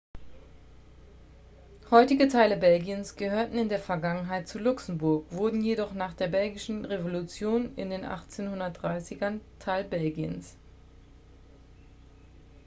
[1.91, 7.75] heutige teile belgiens gehörten in der vergangenheit zu luxemburg wurden jedoch nach der belgischen revolution
[7.75, 10.55] in den 1830ern teil belgiens